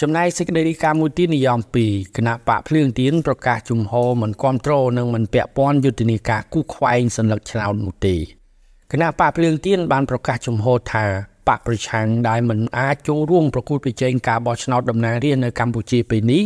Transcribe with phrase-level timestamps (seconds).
[0.00, 8.16] ចំណែកសេចក្តីរាយការណ៍មួយទៀតនិយម2គណៈបកភ្លើងទៀនប្រកាសជំហរមិនគ្រប់គ្រងនិងមិនពាក់ព័ន្ធយុទ្ធនាការគូខ្វែងសញ្ញាឆ្នោតនោះទេ
[8.92, 11.06] គណៈបកភ្លើងទៀនបានប្រកាសជំហរថា
[11.48, 16.42] បកប្រឆាំងដែលមិនអាចចូលរួមប្រគល់ប្រជែងការបោះឆ្នោតតំណាងរាស្ត្រនៅកម្ពុជាពេលនេះ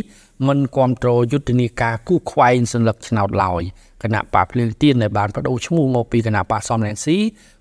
[0.47, 3.63] មិនគ្រប់គ្រងយុទ្ធនាការគូខ្វែងសញ្ញាឆ្នោតឡើយ
[4.03, 7.17] គណៈបកភ្លើងទៀនដែលបានបដូរឈ្មោះមកពីគណៈបកសំរងស៊ី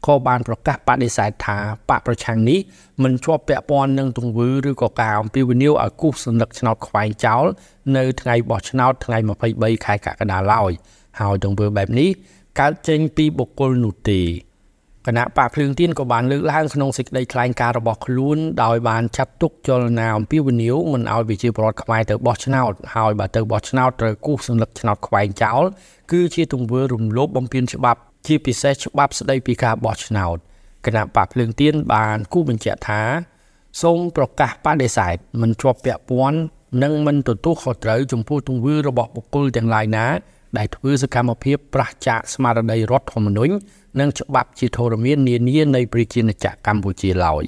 [0.06, 1.56] ក៏បានប្រកាសបដិសេធថា
[1.90, 2.60] បកប្រឆាំងនេះ
[3.02, 7.44] មិនជាប់ពាក់ព័ន្ធនឹងទង្វើឬក៏ការអំពាវនាវឲ្យគូសសញ្ញាឆ្នោតខ្វែងចោល
[7.96, 9.18] នៅថ្ងៃបោះឆ្នោតថ្ងៃ
[9.50, 10.72] 23ខែកក្កដាឡើយ
[11.20, 12.10] ហើយទង្វើបែបនេះ
[12.60, 14.20] កើតចេញពីបុគ្គលនោះទេ
[15.06, 25.62] គណៈបកភ្លើងទៀនក៏បានលើកឡើងក្នុងសេចក្តីថ្លែងការណ៍របស់ខ្លួនដោយបានចាត់ទុកចលនាអំពីវិនិយោគមិនឲ្យវិជាប្រវត្តិខ្មែរទៅបោះឆ្នោតហើយបើទៅបោះឆ្នោតត្រូវគូសសញ្ញាឆ្នោតខ្វែងចោល
[26.12, 30.36] គឺជាទង្វើរំលោភបំពានច្បាប់ ជាពិសេសច្បាប់ស្តីពីការបោះឆ្នោត
[30.86, 33.02] គណៈបកភ្លើងទៀនបានគូបញ្ជាក់ថា
[33.82, 36.38] សូមប្រកាសបដិសេធមិនជាប់ពាក់ព័ន្ធ
[36.82, 40.06] និងមិនទទួលខុសត្រូវចំពោះទង្វើរបស់បុគ្គលទាំងឡាយណា
[40.58, 43.54] ដែលធ្វើសកម្មភាពប្រឆាចស្មារតីរដ្ឋធម្មនុញ្ញ
[44.00, 47.42] និងច្បាប់ជាធរមាននានានៃប្រជាណាចក្រកម្ពុជាឡើយ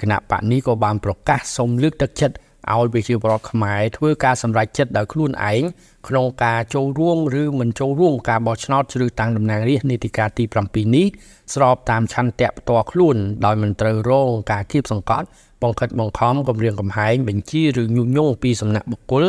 [0.00, 2.36] គណៈបកនេះក៏បានប្រកាសសូមលើកទឹកចិត្ត
[2.72, 5.62] ឲ្យប្រជាពលរដ្ឋខ្មែរធ្វើការសម្រេចចិត្តដោយខ្លួនឯង
[6.08, 11.06] ក្នុងការចូលរួមឬមិនចូលរួមការបោះឆ្នោតជ្រើសតាំងតំណាងរាស្ត្រនីតិកាលទី7នេះ
[11.54, 15.26] ស្របតាមឆន្ទៈផ្ទាល់ខ្លួនដោយមិនត្រូវរងការគៀបសង្កត់
[15.62, 19.24] បង្ខិតបង្ខំគម្រាមកំហែងបញ្ជាឬញុះញង់ពីសំណាក់បុគ្គល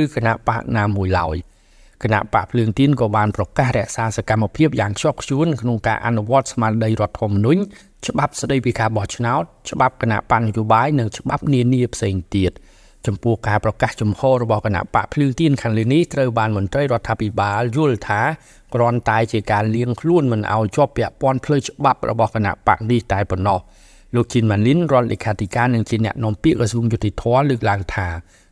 [0.00, 1.38] ឬគណៈបកណាមួយឡើយ។
[2.02, 7.60] គណៈបកភ្លើងទីនក៏បានប្រកាសរក្សាសកម្មភាពយ៉ាងខ្ជាប់ខ្ជួនក្នុងការអនុវត្តស្មារតីរដ្ឋធម្មនុញ្ញ
[8.06, 12.52] ច្បាប់ស្តីពីការបោះឆ្នោតច្បាប់គណៈបញ្ញយោបាយនិងច្បាប់នានាផ្សេងទៀត
[13.06, 18.20] ចំពោះការប្រកាសជំហររបស់គណៈបកភ្លើងទៀនខាងលើនេះត្រូវបានមន្ត្រីរដ្ឋាភិបាលយល់ថា
[18.74, 23.58] គ្រាន់តែជាការលៀងខ្លួនមិនឲ្យជាប់ពាក់ព័ន្ធផ្លូវច្បាប់របស់គណៈបកនេះតែប៉ុណ្ណោះ
[24.14, 28.08] លោកជីនម៉ាលីនរដ្ឋលេខាធិការនិងជាអ្នកនាំពាក្យក្រសួងយុតិធម៌លើកឡើងថា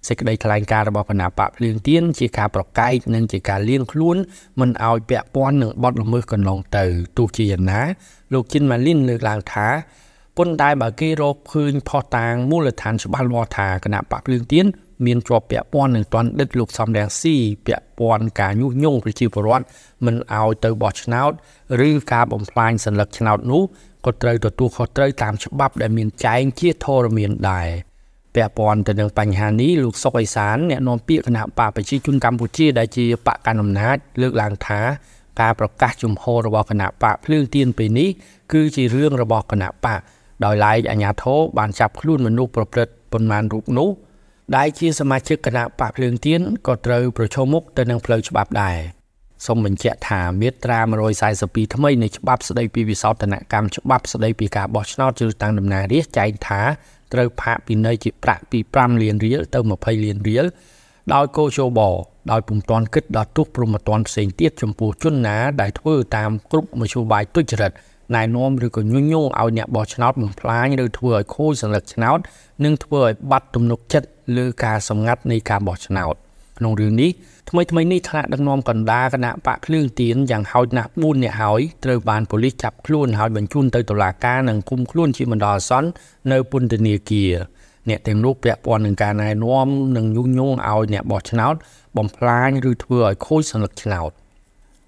[0.09, 4.17] សេចក្តីថ្លែងការណ៍របស់គណៈបកភ្លើងទៀនជាការប្រកែកនិងជាការលៀងខ្លួន
[4.61, 6.85] មិនឲ្យពាក់ព័ន្ធនឹងបទល្មើសកន្លងទៅ
[7.17, 7.81] ទោះជាយ៉ាងណា
[8.33, 9.69] លោកជីនម៉ាលីនលើកឡើងថា
[10.37, 14.67] ប៉ុន្តែបើគេរកឃើញផុសតាងមូលដ្ឋានច្បាស់លាស់ថាគណៈបកភ្លើងទៀន
[15.07, 19.65] មានជាប់ពាក់ព័ន្ធនឹងទណ្ឌិតលោកសំរងស៊ីពាក់ព័ន្ធការញុះញង់ប្រជាពលរដ្ឋ
[20.05, 21.33] មិនឲ្យទៅបោះឆ្នោត
[21.89, 23.63] ឬការបំផ្លាញសញ្ញាឆ្នោតនោះ
[24.05, 27.92] ក៏ត្រូវទទួលខុសត្រូវតាមច្បាប់ដែលមានចែងជាធរមានដែរ
[28.35, 34.81] ពាក់ព័ន្ធទៅនឹងបញ្ហានេះលោកសុកអេសានអ្នកនាំពាក្យគណៈបកប្រជាជនកម្ពុជាដែលជាបកកណ្ដាលអំណាចលើកឡើងថា
[35.41, 38.09] ការប្រកាសជំហររបស់គណៈបកភ្លើងទៀនពេលនេះ
[38.53, 40.01] គឺជារឿងរបស់គណៈបក
[40.45, 43.89] ដោយឡែកអាញាធរបានចាប់ខ្លួនមនុស្សប្រព្រឹត្តប៉ុន្មានរូបនោះ
[44.57, 49.02] ដែលជាសមាជិកគណៈបកភ្លើងទៀនក៏ត្រូវប្រឈមមុខទៅនឹងផ្លូវច្បាប់ដែរ
[49.47, 50.79] សូមបញ្ជាក់ថាមាត្រា
[51.27, 56.61] 142ថ្មីនៃច្បាប់ស្តីពីវិសោធនកម្មច្បាប់ស្តីពីការបោះឆ្នោតជ្រើសតាំងតំណាងរាស្ត្រចែងថា
[57.13, 60.45] ត្រូវផាកពិន័យជាប្រាក់ពី5លានរៀលទៅ20លានរៀល
[61.15, 61.81] ដោយកោជប
[62.31, 67.73] ដោយពុំទាន់គិតដល់ទុះព្រមត្តនផ្សេងទៀតចំពោះជនណាដែលធ្វើតាមគ្រប់មធ្យោបាយទុច្ចរិត
[68.15, 72.19] ណែនាំឬក៏ញុះញង់ឲ្យអ្នកបោះឆ្នោតបំផ្លាញឬធ្វើឲ្យខូចសញ្ញាឆ្នោត
[72.65, 76.15] និងធ្វើឲ្យបាត់ទំនុកចិត្តលើការសម្ងាត់នៃការបោះឆ្នោត
[76.59, 77.11] ក្នុងរឿងនេះ
[77.51, 85.89] ថ្មីថ្មីនេះថ្នាក់ដឹកនាំកណ្ដាលគណៈបកភ្លើងទៀនយ៉ាងហោចណាស់4នាក់ហើយត្រូវបានប៉ូលីសចាប់ខ្លួនហើយបញ្ជូនទៅតុលាការនិងឃុំខ្លួនជាបណ្ដោះអាសន្ន
[86.33, 87.33] នៅពន្ធនាគារ
[87.89, 91.55] អ្នកទាំងនោះពាក់ព័ន្ធនឹងការណែនាំនិងញុះញង់ឲ្យអ្នកបោះឆ្នោត
[91.97, 94.13] បំផ្លាញឬធ្វើឲ្យខូចសញ្ញាឆ្នោត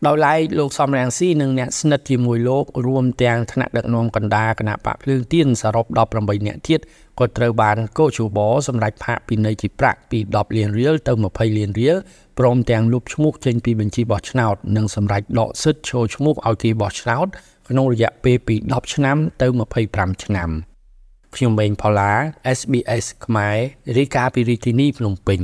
[0.06, 6.80] ដោយឡែកលោកសំរងស៊ីនិងអ្នកស្និទ្ធជាមួយលោករួមទាំងថ្នាក់ដឹកនាំកណ្ដាលគណៈបកភ្លើងទៀនសរុប18នាក់ទៀត
[7.20, 8.38] ក៏ត្រូវបានកោជប
[8.68, 11.96] សម្រាប់ផាកពិន័យជាប្រាក់ពី10លានរៀលទៅ20លានរៀល
[12.38, 17.26] ព្រមទាំងលុបឈ្មោះចេញពីបញ្ជីបោះឆ្នោតនិងសម្រាប់ដកសិទ្ធិចូលឈ្មោះឲ្យគេបោះឆ្នោត
[17.68, 19.46] ក្នុងរយៈពេលពី10ឆ្នាំទៅ
[19.84, 20.50] 25ឆ្នាំ
[21.36, 22.12] ខ្ញុំម៉េងផល្លា
[22.58, 23.56] SBS ខ្មែរ
[23.98, 25.40] រាយការណ៍ពីរាជធានីភ្នំពេញ